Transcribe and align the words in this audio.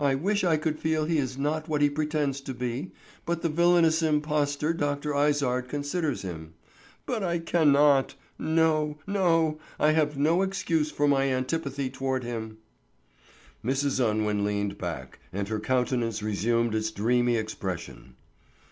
"I 0.00 0.16
wish 0.16 0.42
I 0.42 0.56
could 0.56 0.76
feel 0.76 1.04
he 1.04 1.18
is 1.18 1.38
not 1.38 1.68
what 1.68 1.80
he 1.80 1.88
pretends 1.88 2.40
to 2.40 2.52
be, 2.52 2.90
but 3.24 3.42
the 3.42 3.48
villainous 3.48 4.02
impostor 4.02 4.72
Dr. 4.72 5.14
Izard 5.14 5.68
considers 5.68 6.22
him. 6.22 6.54
But 7.06 7.22
I 7.22 7.38
cannot. 7.38 8.16
No, 8.40 8.98
no, 9.06 9.60
I 9.78 9.92
have 9.92 10.18
no 10.18 10.40
such 10.42 10.48
excuse 10.48 10.90
for 10.90 11.06
my 11.06 11.26
antipathy 11.32 11.90
toward 11.90 12.24
him." 12.24 12.58
Mrs. 13.64 14.04
Unwin 14.04 14.42
leaned 14.44 14.78
back, 14.78 15.20
and 15.32 15.46
her 15.46 15.60
countenance 15.60 16.24
resumed 16.24 16.74
its 16.74 16.90
dreamy 16.90 17.36
expression. 17.36 18.16